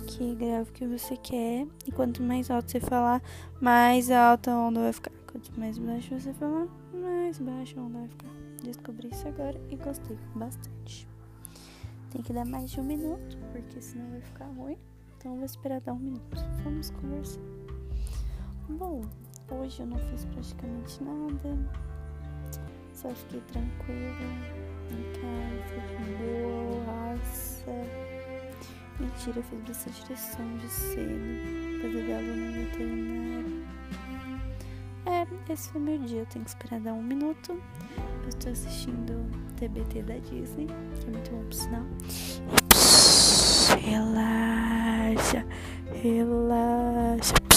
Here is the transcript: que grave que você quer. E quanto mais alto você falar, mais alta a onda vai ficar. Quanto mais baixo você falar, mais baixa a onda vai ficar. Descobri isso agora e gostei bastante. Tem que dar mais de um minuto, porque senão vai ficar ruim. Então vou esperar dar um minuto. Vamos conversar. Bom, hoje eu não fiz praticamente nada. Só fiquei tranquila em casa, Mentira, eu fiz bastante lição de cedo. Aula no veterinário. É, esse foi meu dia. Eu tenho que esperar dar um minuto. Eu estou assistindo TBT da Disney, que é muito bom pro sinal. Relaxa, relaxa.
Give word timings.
que 0.00 0.34
grave 0.34 0.70
que 0.72 0.86
você 0.86 1.16
quer. 1.16 1.66
E 1.86 1.92
quanto 1.92 2.22
mais 2.22 2.50
alto 2.50 2.70
você 2.70 2.80
falar, 2.80 3.22
mais 3.60 4.10
alta 4.10 4.50
a 4.50 4.56
onda 4.56 4.80
vai 4.80 4.92
ficar. 4.92 5.12
Quanto 5.30 5.58
mais 5.58 5.78
baixo 5.78 6.18
você 6.18 6.32
falar, 6.34 6.66
mais 6.92 7.38
baixa 7.38 7.78
a 7.78 7.82
onda 7.82 7.98
vai 7.98 8.08
ficar. 8.08 8.30
Descobri 8.62 9.08
isso 9.12 9.28
agora 9.28 9.60
e 9.70 9.76
gostei 9.76 10.18
bastante. 10.34 11.08
Tem 12.10 12.22
que 12.22 12.32
dar 12.32 12.46
mais 12.46 12.70
de 12.70 12.80
um 12.80 12.84
minuto, 12.84 13.38
porque 13.52 13.80
senão 13.80 14.10
vai 14.10 14.20
ficar 14.20 14.46
ruim. 14.46 14.78
Então 15.16 15.36
vou 15.36 15.44
esperar 15.44 15.80
dar 15.80 15.92
um 15.92 15.98
minuto. 15.98 16.36
Vamos 16.64 16.90
conversar. 16.90 17.40
Bom, 18.68 19.02
hoje 19.50 19.80
eu 19.80 19.86
não 19.86 19.98
fiz 19.98 20.24
praticamente 20.26 21.02
nada. 21.02 21.58
Só 22.92 23.10
fiquei 23.10 23.40
tranquila 23.42 24.10
em 24.90 25.12
casa, 25.20 25.57
Mentira, 29.28 29.40
eu 29.40 29.42
fiz 29.42 29.60
bastante 29.60 30.10
lição 30.10 30.56
de 30.56 30.68
cedo. 30.68 31.12
Aula 31.84 32.34
no 32.34 32.52
veterinário. 32.52 33.66
É, 35.04 35.52
esse 35.52 35.68
foi 35.68 35.80
meu 35.82 35.98
dia. 35.98 36.20
Eu 36.20 36.26
tenho 36.26 36.44
que 36.46 36.50
esperar 36.50 36.80
dar 36.80 36.94
um 36.94 37.02
minuto. 37.02 37.60
Eu 38.22 38.28
estou 38.28 38.52
assistindo 38.52 39.30
TBT 39.56 40.02
da 40.04 40.16
Disney, 40.16 40.66
que 40.66 41.06
é 41.06 41.10
muito 41.10 41.30
bom 41.30 41.44
pro 41.44 41.54
sinal. 41.54 41.84
Relaxa, 43.82 45.44
relaxa. 45.92 47.47